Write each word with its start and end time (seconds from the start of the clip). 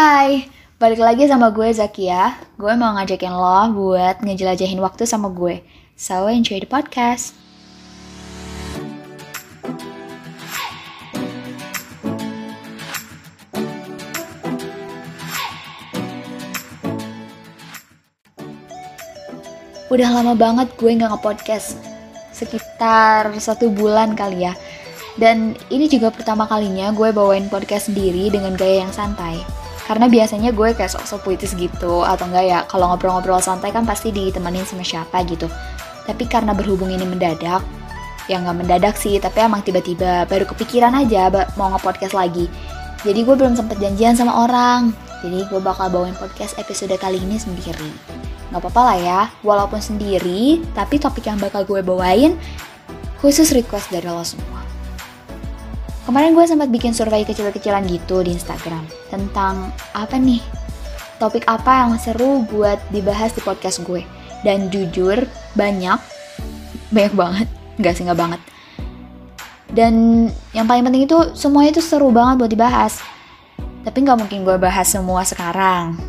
Hai, 0.00 0.48
balik 0.80 0.96
lagi 0.96 1.28
sama 1.28 1.52
gue 1.52 1.68
Zakia. 1.76 2.32
Gue 2.56 2.72
mau 2.72 2.96
ngajakin 2.96 3.36
lo 3.36 3.68
buat 3.76 4.24
ngejelajahin 4.24 4.80
waktu 4.80 5.04
sama 5.04 5.28
gue. 5.28 5.60
So, 5.92 6.24
enjoy 6.24 6.64
the 6.64 6.64
podcast. 6.64 7.36
Udah 19.92 20.08
lama 20.16 20.32
banget 20.32 20.72
gue 20.80 20.96
nggak 20.96 21.12
nge-podcast. 21.12 21.76
Sekitar 22.32 23.36
satu 23.36 23.68
bulan 23.68 24.16
kali 24.16 24.48
ya. 24.48 24.56
Dan 25.20 25.60
ini 25.68 25.92
juga 25.92 26.08
pertama 26.08 26.48
kalinya 26.48 26.88
gue 26.88 27.12
bawain 27.12 27.52
podcast 27.52 27.92
sendiri 27.92 28.32
dengan 28.32 28.56
gaya 28.56 28.88
yang 28.88 28.94
santai. 28.96 29.59
Karena 29.90 30.06
biasanya 30.06 30.54
gue 30.54 30.70
kayak 30.70 30.86
sok-sok 30.86 31.26
puitis 31.26 31.50
gitu, 31.58 32.06
atau 32.06 32.30
enggak 32.30 32.46
ya, 32.46 32.58
kalau 32.70 32.94
ngobrol-ngobrol 32.94 33.42
santai 33.42 33.74
kan 33.74 33.82
pasti 33.82 34.14
ditemenin 34.14 34.62
sama 34.62 34.86
siapa 34.86 35.18
gitu. 35.26 35.50
Tapi 36.06 36.30
karena 36.30 36.54
berhubung 36.54 36.94
ini 36.94 37.02
mendadak, 37.02 37.58
ya 38.30 38.38
nggak 38.38 38.54
mendadak 38.54 38.94
sih, 38.94 39.18
tapi 39.18 39.42
emang 39.42 39.66
tiba-tiba 39.66 40.30
baru 40.30 40.46
kepikiran 40.46 40.94
aja 40.94 41.26
mau 41.58 41.74
nge-podcast 41.74 42.14
lagi. 42.14 42.46
Jadi 43.02 43.18
gue 43.26 43.34
belum 43.34 43.58
sempet 43.58 43.82
janjian 43.82 44.14
sama 44.14 44.46
orang. 44.46 44.94
Jadi 45.26 45.42
gue 45.50 45.58
bakal 45.58 45.90
bawain 45.90 46.14
podcast 46.14 46.54
episode 46.62 46.94
kali 46.94 47.18
ini 47.18 47.34
sendiri. 47.34 47.90
Gak 48.54 48.62
apa-apa 48.62 48.94
lah 48.94 48.98
ya, 49.02 49.20
walaupun 49.42 49.82
sendiri, 49.82 50.62
tapi 50.70 51.02
topik 51.02 51.26
yang 51.26 51.42
bakal 51.42 51.66
gue 51.66 51.82
bawain 51.82 52.38
khusus 53.18 53.50
request 53.50 53.90
dari 53.90 54.06
lo 54.06 54.22
semua. 54.22 54.59
Kemarin 56.08 56.32
gue 56.32 56.44
sempat 56.48 56.72
bikin 56.72 56.96
survei 56.96 57.28
kecil-kecilan 57.28 57.84
gitu 57.84 58.24
di 58.24 58.32
Instagram 58.32 58.88
tentang 59.12 59.68
apa 59.92 60.16
nih 60.16 60.40
topik 61.20 61.44
apa 61.44 61.84
yang 61.84 62.00
seru 62.00 62.40
buat 62.48 62.80
dibahas 62.88 63.36
di 63.36 63.44
podcast 63.44 63.84
gue. 63.84 64.00
Dan 64.40 64.72
jujur 64.72 65.28
banyak, 65.52 66.00
banyak 66.88 67.12
banget, 67.12 67.48
nggak 67.76 67.92
sih 67.92 68.08
nggak 68.08 68.16
banget. 68.16 68.40
Dan 69.68 70.26
yang 70.56 70.64
paling 70.64 70.82
penting 70.88 71.04
itu 71.04 71.36
semuanya 71.36 71.76
itu 71.76 71.84
seru 71.84 72.08
banget 72.08 72.40
buat 72.40 72.50
dibahas. 72.50 73.04
Tapi 73.84 73.98
nggak 74.00 74.18
mungkin 74.24 74.48
gue 74.48 74.56
bahas 74.56 74.88
semua 74.88 75.20
sekarang. 75.28 76.00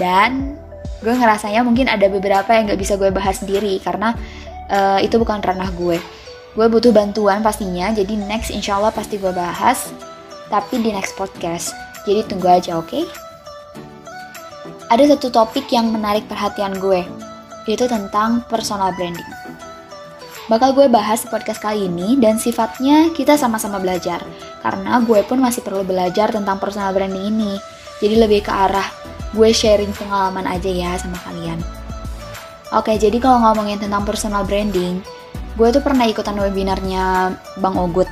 Dan 0.00 0.56
gue 1.04 1.12
ngerasanya 1.12 1.60
mungkin 1.60 1.92
ada 1.92 2.08
beberapa 2.08 2.56
yang 2.56 2.72
nggak 2.72 2.80
bisa 2.80 2.96
gue 2.96 3.12
bahas 3.12 3.44
sendiri 3.44 3.76
karena 3.84 4.16
uh, 4.72 4.98
itu 5.04 5.20
bukan 5.20 5.44
ranah 5.44 5.68
gue 5.76 6.00
gue 6.56 6.66
butuh 6.72 6.90
bantuan 6.90 7.44
pastinya 7.44 7.92
jadi 7.92 8.16
next 8.16 8.48
insya 8.48 8.80
Allah 8.80 8.90
pasti 8.90 9.20
gue 9.20 9.30
bahas 9.30 9.92
tapi 10.48 10.80
di 10.80 10.90
next 10.90 11.14
podcast. 11.18 11.76
Jadi 12.06 12.22
tunggu 12.26 12.46
aja 12.46 12.78
oke? 12.78 12.86
Okay? 12.86 13.04
ada 14.86 15.02
satu 15.02 15.34
topik 15.34 15.66
yang 15.74 15.90
menarik 15.90 16.30
perhatian 16.30 16.78
gue 16.78 17.02
yaitu 17.66 17.90
tentang 17.90 18.46
personal 18.46 18.94
branding. 18.94 19.26
Bakal 20.46 20.78
gue 20.78 20.86
bahas 20.86 21.26
di 21.26 21.28
podcast 21.34 21.58
kali 21.58 21.90
ini 21.90 22.14
dan 22.22 22.38
sifatnya 22.38 23.10
kita 23.10 23.34
sama-sama 23.34 23.82
belajar 23.82 24.22
karena 24.62 25.02
gue 25.02 25.18
pun 25.26 25.42
masih 25.42 25.66
perlu 25.66 25.82
belajar 25.82 26.30
tentang 26.30 26.62
personal 26.62 26.94
branding 26.94 27.26
ini. 27.26 27.58
Jadi 27.98 28.14
lebih 28.14 28.46
ke 28.46 28.52
arah 28.54 28.86
gue 29.34 29.50
sharing 29.50 29.90
pengalaman 29.98 30.46
aja 30.46 30.70
ya 30.70 30.94
sama 31.02 31.18
kalian. 31.26 31.58
Oke, 32.70 32.94
jadi 32.94 33.18
kalau 33.18 33.42
ngomongin 33.42 33.82
tentang 33.82 34.06
personal 34.06 34.46
branding, 34.46 35.02
gue 35.56 35.68
tuh 35.72 35.80
pernah 35.80 36.04
ikutan 36.04 36.36
webinarnya 36.36 37.32
Bang 37.64 37.80
Ogut. 37.80 38.06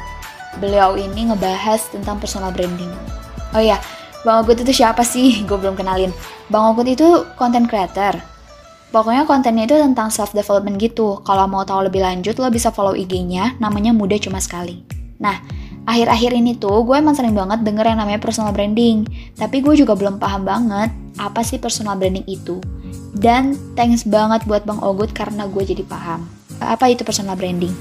Beliau 0.56 0.96
ini 0.96 1.28
ngebahas 1.28 1.92
tentang 1.92 2.16
personal 2.16 2.50
branding. 2.50 2.88
Oh 3.52 3.60
iya, 3.60 3.76
Bang 4.24 4.42
Ogut 4.42 4.64
itu 4.64 4.72
siapa 4.72 5.04
sih? 5.04 5.38
Gue 5.48 5.60
belum 5.60 5.76
kenalin. 5.76 6.10
Bang 6.48 6.72
Ogut 6.72 6.88
itu 6.88 7.28
content 7.36 7.68
creator. 7.68 8.16
Pokoknya 8.88 9.26
kontennya 9.28 9.66
itu 9.68 9.76
tentang 9.76 10.08
self 10.08 10.32
development 10.32 10.80
gitu. 10.80 11.20
Kalau 11.26 11.44
mau 11.50 11.66
tahu 11.66 11.90
lebih 11.90 12.00
lanjut, 12.00 12.38
lo 12.38 12.48
bisa 12.48 12.70
follow 12.70 12.94
IG-nya. 12.94 13.58
Namanya 13.58 13.90
Mudah 13.90 14.16
Cuma 14.22 14.38
Sekali. 14.38 14.86
Nah, 15.18 15.42
akhir-akhir 15.84 16.30
ini 16.30 16.54
tuh 16.56 16.86
gue 16.86 16.96
emang 16.96 17.18
sering 17.18 17.34
banget 17.34 17.66
denger 17.66 17.90
yang 17.90 17.98
namanya 17.98 18.22
personal 18.22 18.54
branding. 18.54 19.04
Tapi 19.34 19.60
gue 19.60 19.74
juga 19.74 19.98
belum 19.98 20.22
paham 20.22 20.46
banget 20.46 20.94
apa 21.18 21.42
sih 21.42 21.58
personal 21.58 21.98
branding 21.98 22.24
itu. 22.30 22.62
Dan 23.18 23.58
thanks 23.74 24.06
banget 24.06 24.46
buat 24.46 24.62
Bang 24.62 24.78
Ogut 24.78 25.10
karena 25.10 25.50
gue 25.50 25.62
jadi 25.66 25.82
paham 25.82 26.43
apa 26.60 26.90
itu 26.90 27.02
personal 27.02 27.34
branding? 27.34 27.72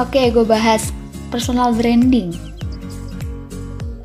Oke, 0.00 0.32
gue 0.32 0.44
bahas 0.46 0.88
personal 1.28 1.76
branding. 1.76 2.32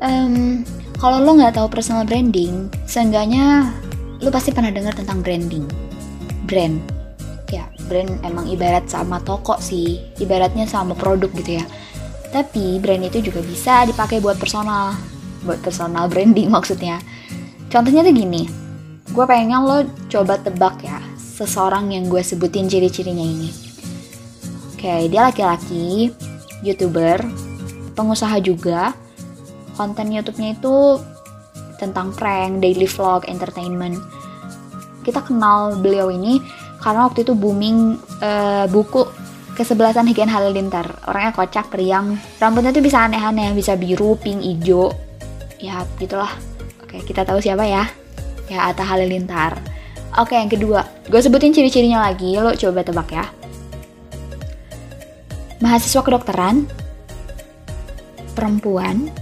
Um, 0.04 0.64
kalau 0.98 1.22
lo 1.22 1.38
nggak 1.38 1.56
tahu 1.56 1.68
personal 1.70 2.04
branding, 2.04 2.68
seenggaknya 2.84 3.72
lo 4.18 4.28
pasti 4.28 4.50
pernah 4.50 4.68
dengar 4.74 4.92
tentang 4.92 5.22
branding. 5.22 5.64
Brand, 6.48 6.80
ya 7.48 7.68
brand 7.88 8.20
emang 8.24 8.48
ibarat 8.52 8.84
sama 8.90 9.22
toko 9.24 9.56
sih, 9.62 10.00
ibaratnya 10.20 10.68
sama 10.68 10.92
produk 10.92 11.32
gitu 11.38 11.60
ya. 11.60 11.64
Tapi 12.28 12.76
brand 12.82 13.08
itu 13.08 13.24
juga 13.24 13.40
bisa 13.40 13.88
dipakai 13.88 14.20
buat 14.20 14.36
personal, 14.36 14.92
buat 15.46 15.60
personal 15.64 16.08
branding 16.12 16.52
maksudnya. 16.52 17.00
Contohnya 17.68 18.00
tuh 18.04 18.12
gini, 18.12 18.48
gue 19.12 19.24
pengen 19.24 19.64
lo 19.64 19.84
coba 20.08 20.40
tebak 20.40 20.84
ya, 20.84 21.00
seseorang 21.38 21.94
yang 21.94 22.10
gue 22.10 22.18
sebutin 22.18 22.66
ciri-cirinya 22.66 23.22
ini. 23.22 23.54
Oke, 24.74 25.06
dia 25.06 25.30
laki-laki, 25.30 26.10
youtuber, 26.66 27.22
pengusaha 27.94 28.42
juga. 28.42 28.90
Konten 29.78 30.10
YouTube-nya 30.10 30.58
itu 30.58 30.98
tentang 31.78 32.10
prank, 32.10 32.58
daily 32.58 32.90
vlog, 32.90 33.22
entertainment. 33.30 33.94
Kita 35.06 35.22
kenal 35.22 35.78
beliau 35.78 36.10
ini 36.10 36.42
karena 36.82 37.06
waktu 37.06 37.22
itu 37.22 37.38
booming 37.38 37.94
uh, 38.18 38.66
buku 38.66 39.06
kesebelasan 39.54 40.10
Hegen 40.10 40.30
Halilintar. 40.30 40.86
Orangnya 41.06 41.34
kocak, 41.34 41.70
periang, 41.70 42.18
rambutnya 42.42 42.74
tuh 42.74 42.82
bisa 42.82 43.06
aneh-aneh, 43.06 43.54
bisa 43.54 43.78
biru, 43.78 44.18
pink, 44.18 44.42
hijau. 44.42 44.90
Ya, 45.58 45.82
gitulah. 45.98 46.30
Oke, 46.82 47.02
kita 47.02 47.22
tahu 47.26 47.42
siapa 47.42 47.66
ya? 47.66 47.86
Ya, 48.46 48.70
Atta 48.70 48.86
Halilintar. 48.86 49.58
Oke, 50.18 50.34
yang 50.34 50.50
kedua. 50.50 50.82
Gue 51.06 51.22
sebutin 51.22 51.54
ciri-cirinya 51.54 52.02
lagi, 52.02 52.34
lo 52.34 52.50
coba 52.58 52.82
tebak 52.82 53.08
ya. 53.14 53.30
Mahasiswa 55.62 56.02
kedokteran, 56.02 56.66
perempuan, 58.34 59.14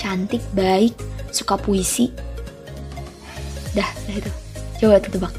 cantik, 0.00 0.40
baik, 0.56 0.96
suka 1.28 1.60
puisi. 1.60 2.08
Dah, 3.76 3.88
dah 4.08 4.16
itu. 4.16 4.32
Coba 4.80 4.96
tebak. 4.96 5.34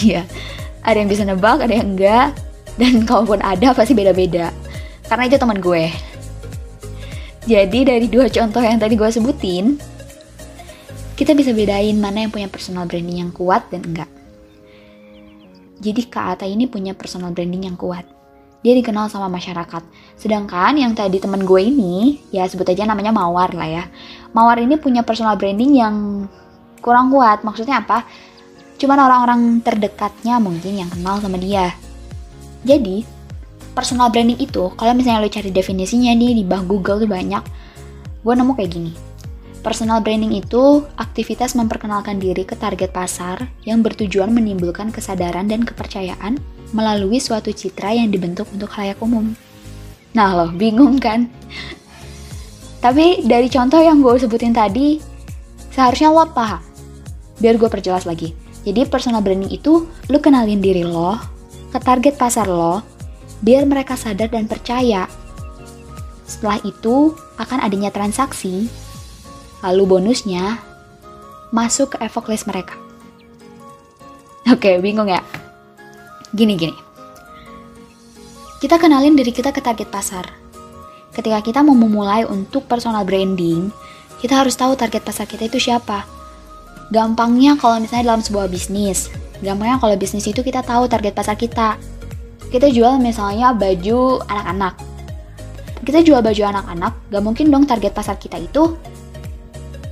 Iya, 0.00 0.22
ada 0.86 0.96
yang 0.96 1.10
bisa 1.10 1.26
nebak, 1.26 1.66
ada 1.66 1.74
yang 1.74 1.98
enggak. 1.98 2.30
Dan 2.78 3.02
kalaupun 3.02 3.42
ada, 3.42 3.74
pasti 3.74 3.92
beda-beda. 3.92 4.54
Karena 5.10 5.26
itu 5.26 5.34
teman 5.34 5.58
gue. 5.58 5.90
Jadi 7.50 7.82
dari 7.82 8.06
dua 8.06 8.30
contoh 8.30 8.62
yang 8.62 8.78
tadi 8.78 8.94
gue 8.94 9.10
sebutin, 9.10 9.89
kita 11.20 11.36
bisa 11.36 11.52
bedain 11.52 12.00
mana 12.00 12.24
yang 12.24 12.32
punya 12.32 12.48
personal 12.48 12.88
branding 12.88 13.20
yang 13.20 13.28
kuat 13.28 13.68
dan 13.68 13.84
enggak. 13.84 14.08
Jadi 15.76 16.08
Kak 16.08 16.40
Ata 16.40 16.48
ini 16.48 16.64
punya 16.64 16.96
personal 16.96 17.36
branding 17.36 17.68
yang 17.68 17.76
kuat. 17.76 18.08
Dia 18.64 18.72
dikenal 18.72 19.12
sama 19.12 19.28
masyarakat. 19.28 19.84
Sedangkan 20.16 20.80
yang 20.80 20.96
tadi 20.96 21.20
temen 21.20 21.44
gue 21.44 21.60
ini, 21.60 22.24
ya 22.32 22.48
sebut 22.48 22.64
aja 22.72 22.88
namanya 22.88 23.12
Mawar 23.12 23.52
lah 23.52 23.68
ya. 23.68 23.84
Mawar 24.32 24.64
ini 24.64 24.80
punya 24.80 25.04
personal 25.04 25.36
branding 25.36 25.76
yang 25.76 26.24
kurang 26.80 27.12
kuat. 27.12 27.44
Maksudnya 27.44 27.84
apa? 27.84 28.08
Cuman 28.80 28.96
orang-orang 28.96 29.60
terdekatnya 29.60 30.40
mungkin 30.40 30.72
yang 30.72 30.88
kenal 30.88 31.20
sama 31.20 31.36
dia. 31.36 31.76
Jadi, 32.64 33.04
personal 33.76 34.08
branding 34.08 34.40
itu, 34.40 34.72
kalau 34.72 34.96
misalnya 34.96 35.20
lo 35.20 35.28
cari 35.28 35.52
definisinya 35.52 36.16
nih 36.16 36.40
di 36.40 36.44
bawah 36.48 36.64
Google 36.64 37.04
tuh 37.04 37.10
banyak, 37.12 37.44
gue 38.24 38.32
nemu 38.32 38.52
kayak 38.56 38.72
gini 38.72 39.09
Personal 39.60 40.00
branding 40.00 40.40
itu 40.40 40.88
aktivitas 40.96 41.52
memperkenalkan 41.52 42.16
diri 42.16 42.48
ke 42.48 42.56
target 42.56 42.96
pasar 42.96 43.44
yang 43.68 43.84
bertujuan 43.84 44.32
menimbulkan 44.32 44.88
kesadaran 44.88 45.52
dan 45.52 45.68
kepercayaan 45.68 46.40
melalui 46.72 47.20
suatu 47.20 47.52
citra 47.52 47.92
yang 47.92 48.08
dibentuk 48.08 48.48
untuk 48.56 48.72
halayak 48.72 48.96
umum. 49.04 49.36
Nah 50.16 50.32
loh, 50.32 50.50
bingung 50.56 50.96
kan? 50.96 51.28
Tapi 52.80 53.28
dari 53.28 53.52
contoh 53.52 53.76
yang 53.84 54.00
gue 54.00 54.16
sebutin 54.16 54.56
tadi, 54.56 54.96
seharusnya 55.68 56.08
lo 56.08 56.24
paham. 56.32 56.64
Biar 57.36 57.60
gue 57.60 57.68
perjelas 57.68 58.08
lagi. 58.08 58.32
Jadi 58.64 58.88
personal 58.88 59.20
branding 59.20 59.52
itu 59.52 59.84
lo 60.08 60.18
kenalin 60.24 60.64
diri 60.64 60.88
lo 60.88 61.20
ke 61.68 61.76
target 61.76 62.16
pasar 62.16 62.48
lo, 62.48 62.80
biar 63.44 63.68
mereka 63.68 63.92
sadar 63.92 64.32
dan 64.32 64.48
percaya. 64.48 65.04
Setelah 66.24 66.64
itu 66.64 67.12
akan 67.36 67.60
adanya 67.60 67.92
transaksi 67.92 68.72
Lalu 69.60 69.82
bonusnya, 69.96 70.56
masuk 71.52 71.94
ke 71.94 71.96
evok 72.00 72.32
list 72.32 72.48
mereka. 72.48 72.78
Oke, 74.48 74.80
bingung 74.80 75.10
ya? 75.10 75.20
Gini-gini. 76.32 76.74
Kita 78.60 78.76
kenalin 78.76 79.16
diri 79.16 79.32
kita 79.32 79.52
ke 79.52 79.60
target 79.64 79.88
pasar. 79.88 80.26
ketika 81.10 81.42
kita 81.42 81.60
mau 81.60 81.74
memulai 81.74 82.22
untuk 82.22 82.64
personal 82.70 83.02
branding, 83.02 83.68
kita 84.22 84.40
harus 84.40 84.54
tahu 84.54 84.78
target 84.78 85.02
pasar 85.02 85.26
kita 85.26 85.50
itu 85.50 85.58
siapa. 85.58 86.06
Gampangnya 86.94 87.58
kalau 87.58 87.82
misalnya 87.82 88.14
dalam 88.14 88.22
sebuah 88.22 88.46
bisnis, 88.46 89.10
gampangnya 89.42 89.82
kalau 89.82 89.98
bisnis 89.98 90.26
itu 90.30 90.40
kita 90.40 90.62
tahu 90.62 90.86
target 90.86 91.12
pasar 91.12 91.34
kita. 91.34 91.76
Kita 92.50 92.66
jual 92.70 92.98
misalnya 93.02 93.54
baju 93.54 94.22
anak-anak. 94.26 94.74
Kita 95.82 95.98
jual 96.04 96.20
baju 96.22 96.42
anak-anak, 96.46 96.92
gak 97.10 97.22
mungkin 97.22 97.46
dong 97.50 97.64
target 97.66 97.90
pasar 97.90 98.20
kita 98.20 98.38
itu 98.38 98.76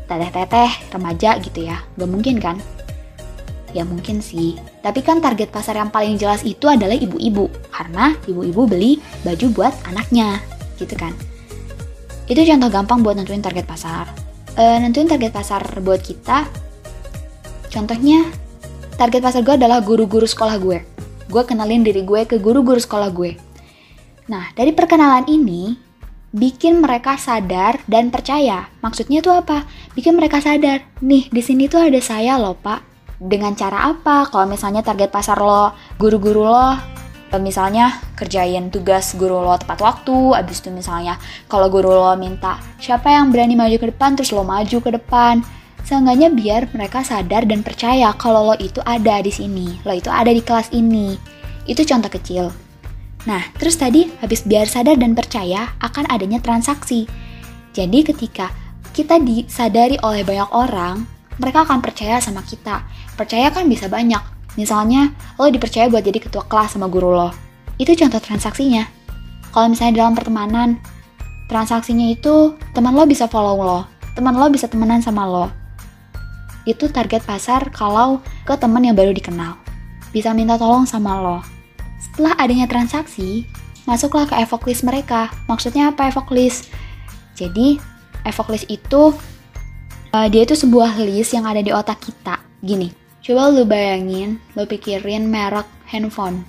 teteh-teteh, 0.08 0.90
remaja 0.90 1.37
gitu 1.44 1.69
ya. 1.69 1.84
Gak 2.00 2.10
mungkin 2.10 2.40
kan? 2.40 2.56
Ya 3.76 3.84
mungkin 3.84 4.25
sih, 4.25 4.56
tapi 4.81 5.05
kan 5.05 5.20
target 5.20 5.52
pasar 5.52 5.76
yang 5.76 5.93
paling 5.93 6.16
jelas 6.16 6.40
itu 6.40 6.64
adalah 6.64 6.96
ibu-ibu, 6.96 7.52
karena 7.69 8.16
ibu-ibu 8.25 8.64
beli 8.64 8.96
baju 9.28 9.46
buat 9.52 9.76
anaknya, 9.84 10.40
gitu 10.81 10.96
kan. 10.96 11.12
Itu 12.25 12.40
contoh 12.49 12.72
gampang 12.72 13.05
buat 13.05 13.20
nentuin 13.20 13.44
target 13.44 13.69
pasar. 13.69 14.08
E, 14.56 14.64
nentuin 14.81 15.05
target 15.05 15.37
pasar 15.37 15.60
buat 15.84 16.00
kita, 16.00 16.49
contohnya 17.69 18.25
target 18.96 19.20
pasar 19.20 19.44
gue 19.44 19.61
adalah 19.61 19.84
guru-guru 19.84 20.25
sekolah 20.25 20.56
gue. 20.56 20.81
Gue 21.28 21.43
kenalin 21.44 21.84
diri 21.84 22.08
gue 22.08 22.25
ke 22.25 22.40
guru-guru 22.40 22.81
sekolah 22.81 23.12
gue. 23.12 23.37
Nah, 24.32 24.49
dari 24.56 24.72
perkenalan 24.72 25.28
ini, 25.28 25.76
bikin 26.34 26.84
mereka 26.84 27.16
sadar 27.16 27.80
dan 27.88 28.12
percaya. 28.12 28.69
Maksudnya 28.84 29.25
tuh 29.25 29.38
apa? 29.38 29.64
Bikin 29.96 30.16
mereka 30.16 30.42
sadar. 30.42 30.84
Nih, 31.00 31.28
di 31.32 31.42
sini 31.44 31.69
tuh 31.69 31.88
ada 31.88 32.00
saya 32.00 32.36
loh, 32.36 32.56
Pak 32.56 32.88
dengan 33.19 33.52
cara 33.58 33.90
apa? 33.90 34.30
Kalau 34.30 34.46
misalnya 34.46 34.80
target 34.80 35.10
pasar 35.10 35.42
lo, 35.42 35.75
guru-guru 35.98 36.46
lo, 36.46 36.78
misalnya 37.36 37.98
kerjain 38.14 38.70
tugas 38.72 39.12
guru 39.19 39.42
lo 39.42 39.58
tepat 39.58 39.82
waktu, 39.82 40.38
abis 40.38 40.64
itu 40.64 40.70
misalnya 40.72 41.19
kalau 41.50 41.69
guru 41.69 41.92
lo 41.92 42.14
minta 42.16 42.56
siapa 42.78 43.12
yang 43.12 43.34
berani 43.34 43.58
maju 43.58 43.76
ke 43.76 43.86
depan, 43.90 44.14
terus 44.16 44.30
lo 44.30 44.46
maju 44.46 44.78
ke 44.78 44.90
depan. 44.94 45.42
Seenggaknya 45.84 46.28
biar 46.32 46.69
mereka 46.72 47.00
sadar 47.02 47.48
dan 47.48 47.64
percaya 47.64 48.12
kalau 48.14 48.52
lo 48.52 48.54
itu 48.60 48.78
ada 48.86 49.20
di 49.20 49.32
sini, 49.34 49.82
lo 49.82 49.92
itu 49.92 50.08
ada 50.08 50.30
di 50.30 50.40
kelas 50.40 50.70
ini. 50.72 51.19
Itu 51.69 51.84
contoh 51.84 52.08
kecil. 52.08 52.68
Nah, 53.28 53.44
terus 53.60 53.76
tadi 53.76 54.08
habis 54.25 54.40
biar 54.48 54.64
sadar 54.64 54.96
dan 54.96 55.12
percaya 55.12 55.76
akan 55.84 56.08
adanya 56.08 56.40
transaksi. 56.40 57.04
Jadi 57.76 58.00
ketika 58.00 58.48
kita 58.96 59.20
disadari 59.20 60.00
oleh 60.00 60.25
banyak 60.25 60.48
orang, 60.48 61.04
mereka 61.36 61.69
akan 61.69 61.84
percaya 61.84 62.16
sama 62.25 62.40
kita. 62.40 62.88
Percaya 63.20 63.52
kan 63.52 63.69
bisa 63.69 63.84
banyak. 63.84 64.25
Misalnya, 64.56 65.12
lo 65.36 65.52
dipercaya 65.52 65.92
buat 65.92 66.02
jadi 66.02 66.25
ketua 66.25 66.48
kelas 66.48 66.75
sama 66.75 66.88
guru 66.88 67.12
lo. 67.12 67.30
Itu 67.76 67.92
contoh 67.94 68.19
transaksinya. 68.19 68.88
Kalau 69.52 69.69
misalnya 69.69 70.02
dalam 70.02 70.16
pertemanan, 70.16 70.80
transaksinya 71.52 72.08
itu 72.08 72.56
teman 72.72 72.96
lo 72.96 73.04
bisa 73.04 73.28
follow 73.28 73.60
lo, 73.60 73.80
teman 74.16 74.34
lo 74.34 74.48
bisa 74.48 74.66
temenan 74.72 75.04
sama 75.04 75.28
lo. 75.28 75.52
Itu 76.64 76.88
target 76.88 77.22
pasar 77.28 77.70
kalau 77.70 78.25
ke 78.48 78.56
teman 78.56 78.88
yang 78.88 78.96
baru 78.96 79.12
dikenal. 79.12 79.60
Bisa 80.10 80.32
minta 80.32 80.56
tolong 80.56 80.88
sama 80.88 81.20
lo. 81.20 81.57
Setelah 82.19 82.35
adanya 82.35 82.67
transaksi, 82.67 83.47
masuklah 83.87 84.26
ke 84.26 84.35
evok 84.43 84.67
list 84.67 84.82
mereka. 84.82 85.31
Maksudnya 85.47 85.94
apa 85.94 86.11
evok 86.11 86.35
list? 86.35 86.67
Jadi, 87.38 87.79
evok 88.26 88.50
list 88.50 88.67
itu 88.67 89.15
Uh, 90.09 90.25
dia 90.25 90.49
itu 90.49 90.56
sebuah 90.56 90.97
list 91.05 91.37
yang 91.37 91.44
ada 91.44 91.61
di 91.61 91.69
otak 91.69 92.00
kita. 92.00 92.41
Gini, 92.65 92.88
coba 93.20 93.53
lu 93.53 93.69
bayangin, 93.69 94.41
lu 94.56 94.65
pikirin 94.65 95.29
merek 95.29 95.69
handphone 95.85 96.49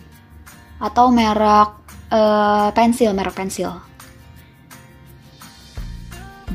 atau 0.79 1.11
merek 1.11 1.75
uh, 2.07 2.71
pensil, 2.71 3.11
merek 3.11 3.35
pensil. 3.35 3.75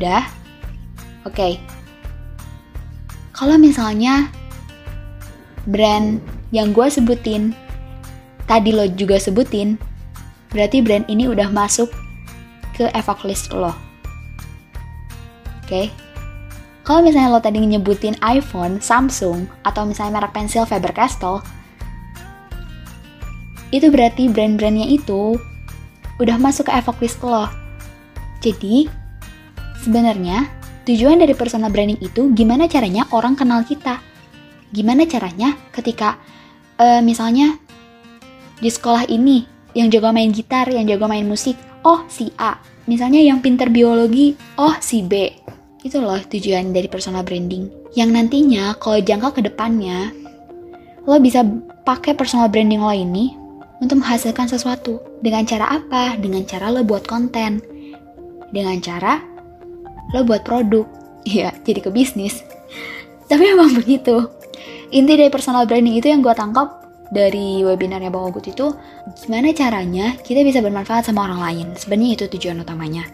Udah? 0.00 0.25
Oke. 1.28 1.37
Okay. 1.37 1.52
Kalau 3.37 3.60
misalnya 3.60 4.32
brand 5.69 6.25
yang 6.56 6.72
gue 6.72 6.88
sebutin, 6.88 7.52
tadi 8.44 8.70
lo 8.73 8.85
juga 8.91 9.17
sebutin, 9.20 9.76
berarti 10.52 10.81
brand 10.85 11.06
ini 11.08 11.29
udah 11.29 11.49
masuk 11.50 11.91
ke 12.76 12.91
evac 12.93 13.23
list 13.25 13.52
lo. 13.52 13.73
Oke, 15.64 15.69
okay? 15.69 15.87
Kalau 16.85 17.00
misalnya 17.00 17.32
lo 17.32 17.41
tadi 17.41 17.56
nyebutin 17.64 18.12
iPhone, 18.20 18.76
Samsung, 18.85 19.49
atau 19.64 19.88
misalnya 19.88 20.20
merek 20.20 20.37
pensil 20.37 20.69
Faber-Castell, 20.69 21.41
itu 23.73 23.88
berarti 23.88 24.29
brand-brandnya 24.29 24.87
itu 24.87 25.41
udah 26.20 26.37
masuk 26.37 26.69
ke 26.69 26.73
evok 26.76 27.00
list 27.00 27.19
lo. 27.25 27.49
Jadi, 28.44 28.87
sebenarnya 29.81 30.46
tujuan 30.85 31.19
dari 31.19 31.32
personal 31.32 31.73
branding 31.73 31.99
itu 32.05 32.31
gimana 32.37 32.69
caranya 32.69 33.08
orang 33.11 33.35
kenal 33.35 33.64
kita. 33.64 33.99
Gimana 34.70 35.08
caranya 35.08 35.56
ketika 35.73 36.20
uh, 36.76 37.00
misalnya 37.00 37.56
di 38.58 38.70
sekolah 38.70 39.10
ini 39.10 39.46
yang 39.74 39.90
jago 39.90 40.14
main 40.14 40.30
gitar, 40.30 40.70
yang 40.70 40.86
jago 40.86 41.10
main 41.10 41.26
musik, 41.26 41.58
oh 41.82 42.06
si 42.06 42.30
A. 42.38 42.58
Misalnya 42.84 43.24
yang 43.24 43.40
pinter 43.40 43.72
biologi, 43.72 44.36
oh 44.60 44.76
si 44.78 45.02
B 45.02 45.44
itu 45.84 46.00
loh 46.00 46.16
tujuan 46.16 46.72
dari 46.72 46.88
personal 46.88 47.22
branding. 47.22 47.68
Yang 47.92 48.10
nantinya 48.16 48.72
kalau 48.80 48.98
jangka 49.04 49.38
ke 49.38 49.40
depannya, 49.44 50.10
lo 51.04 51.20
bisa 51.20 51.44
pakai 51.84 52.16
personal 52.16 52.48
branding 52.48 52.80
lo 52.80 52.90
ini 52.90 53.36
untuk 53.84 54.00
menghasilkan 54.00 54.48
sesuatu. 54.48 54.98
Dengan 55.20 55.44
cara 55.44 55.68
apa? 55.76 56.16
Dengan 56.16 56.48
cara 56.48 56.72
lo 56.72 56.80
buat 56.82 57.04
konten. 57.04 57.60
Dengan 58.48 58.80
cara 58.80 59.20
lo 60.16 60.24
buat 60.24 60.42
produk. 60.42 60.88
Iya, 61.24 61.56
jadi 61.64 61.80
ke 61.80 61.88
bisnis. 61.88 62.44
Tapi 63.32 63.56
emang 63.56 63.72
begitu. 63.72 64.28
Inti 64.92 65.16
dari 65.16 65.32
personal 65.32 65.64
branding 65.64 65.96
itu 65.96 66.12
yang 66.12 66.20
gue 66.20 66.36
tangkap 66.36 66.83
dari 67.14 67.62
webinarnya 67.62 68.11
Bang 68.11 68.26
Ogut 68.34 68.50
itu 68.50 68.75
gimana 69.22 69.55
caranya 69.55 70.19
kita 70.20 70.43
bisa 70.43 70.58
bermanfaat 70.58 71.06
sama 71.06 71.31
orang 71.31 71.40
lain. 71.40 71.66
Sebenarnya 71.78 72.19
itu 72.19 72.25
tujuan 72.34 72.61
utamanya. 72.66 73.06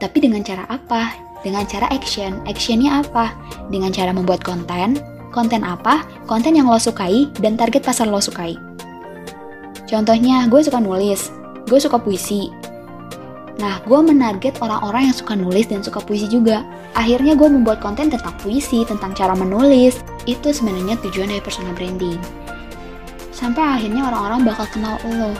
Tapi 0.00 0.24
dengan 0.24 0.40
cara 0.40 0.64
apa? 0.72 1.28
dengan 1.42 1.64
cara 1.66 1.86
action. 1.90 2.42
Actionnya 2.46 3.02
apa? 3.04 3.34
Dengan 3.70 3.94
cara 3.94 4.10
membuat 4.10 4.42
konten. 4.42 4.98
Konten 5.30 5.62
apa? 5.62 6.02
Konten 6.24 6.56
yang 6.56 6.66
lo 6.66 6.80
sukai 6.80 7.28
dan 7.38 7.54
target 7.54 7.84
pasar 7.84 8.08
lo 8.08 8.18
sukai. 8.18 8.56
Contohnya, 9.88 10.44
gue 10.48 10.60
suka 10.60 10.80
nulis, 10.80 11.32
gue 11.64 11.80
suka 11.80 11.96
puisi. 11.96 12.52
Nah, 13.58 13.82
gue 13.82 14.00
menarget 14.04 14.60
orang-orang 14.62 15.10
yang 15.10 15.16
suka 15.16 15.34
nulis 15.34 15.66
dan 15.66 15.82
suka 15.82 15.98
puisi 15.98 16.28
juga. 16.30 16.62
Akhirnya 16.94 17.34
gue 17.34 17.48
membuat 17.48 17.80
konten 17.80 18.12
tentang 18.12 18.36
puisi, 18.38 18.84
tentang 18.84 19.16
cara 19.16 19.32
menulis. 19.34 19.98
Itu 20.28 20.52
sebenarnya 20.52 21.00
tujuan 21.02 21.32
dari 21.32 21.42
personal 21.42 21.74
branding. 21.74 22.20
Sampai 23.38 23.62
akhirnya 23.62 24.02
orang-orang 24.10 24.42
bakal 24.42 24.66
kenal 24.74 24.98
lo. 25.06 25.30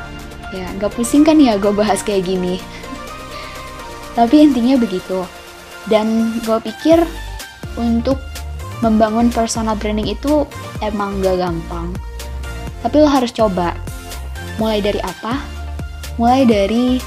Ya, 0.54 0.70
gak 0.78 0.94
pusing 0.94 1.26
kan 1.26 1.34
ya 1.42 1.58
gue 1.58 1.74
bahas 1.74 1.98
kayak 2.06 2.30
gini. 2.30 2.62
Tapi 4.14 4.46
intinya 4.46 4.78
begitu. 4.78 5.26
Dan 5.90 6.38
gue 6.46 6.58
pikir 6.62 7.02
untuk 7.74 8.22
membangun 8.78 9.34
personal 9.34 9.74
branding 9.74 10.14
itu 10.14 10.46
emang 10.78 11.18
gak 11.18 11.42
gampang. 11.42 11.90
Tapi 12.86 12.96
lo 13.02 13.10
harus 13.10 13.34
coba. 13.34 13.74
Mulai 14.62 14.78
dari 14.78 15.02
apa? 15.02 15.42
Mulai 16.22 16.46
dari 16.46 17.02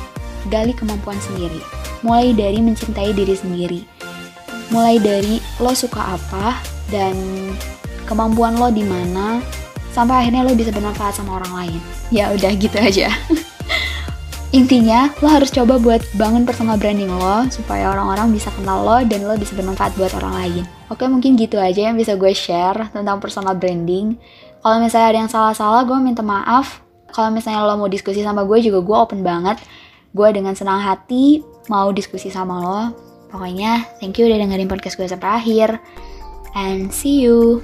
gali 0.52 0.76
kemampuan 0.76 1.20
sendiri. 1.24 1.64
Mulai 2.04 2.36
dari 2.36 2.60
mencintai 2.60 3.16
diri 3.16 3.36
sendiri. 3.40 3.82
Mulai 4.76 5.00
dari 5.00 5.40
lo 5.64 5.72
suka 5.72 6.20
apa 6.20 6.60
dan 6.92 7.16
kemampuan 8.08 8.60
lo 8.60 8.68
di 8.68 8.84
mana 8.84 9.40
sampai 9.92 10.26
akhirnya 10.26 10.48
lo 10.48 10.56
bisa 10.56 10.72
bermanfaat 10.72 11.16
sama 11.20 11.40
orang 11.40 11.54
lain 11.54 11.82
ya 12.10 12.32
udah 12.34 12.52
gitu 12.56 12.78
aja 12.80 13.12
Intinya, 14.52 15.08
lo 15.24 15.32
harus 15.32 15.48
coba 15.48 15.80
buat 15.80 16.04
bangun 16.20 16.44
personal 16.44 16.76
branding 16.76 17.08
lo 17.08 17.48
supaya 17.48 17.88
orang-orang 17.88 18.36
bisa 18.36 18.52
kenal 18.52 18.84
lo 18.84 19.00
dan 19.08 19.24
lo 19.24 19.40
bisa 19.40 19.56
bermanfaat 19.56 19.96
buat 19.96 20.12
orang 20.20 20.34
lain. 20.36 20.64
Oke, 20.92 21.08
mungkin 21.08 21.40
gitu 21.40 21.56
aja 21.56 21.88
yang 21.88 21.96
bisa 21.96 22.20
gue 22.20 22.36
share 22.36 22.92
tentang 22.92 23.24
personal 23.24 23.56
branding. 23.56 24.20
Kalau 24.60 24.84
misalnya 24.84 25.08
ada 25.08 25.20
yang 25.24 25.32
salah-salah, 25.32 25.88
gue 25.88 25.96
minta 26.04 26.20
maaf. 26.20 26.84
Kalau 27.16 27.32
misalnya 27.32 27.64
lo 27.64 27.80
mau 27.80 27.88
diskusi 27.88 28.28
sama 28.28 28.44
gue 28.44 28.60
juga 28.60 28.84
gue 28.84 28.98
open 29.00 29.24
banget. 29.24 29.56
Gue 30.12 30.28
dengan 30.36 30.52
senang 30.52 30.84
hati 30.84 31.40
mau 31.72 31.88
diskusi 31.96 32.28
sama 32.28 32.60
lo. 32.60 32.84
Pokoknya, 33.32 33.88
thank 34.04 34.20
you 34.20 34.28
udah 34.28 34.36
dengerin 34.36 34.68
podcast 34.68 35.00
gue 35.00 35.08
sampai 35.08 35.32
akhir. 35.32 35.80
And 36.60 36.92
see 36.92 37.24
you. 37.24 37.64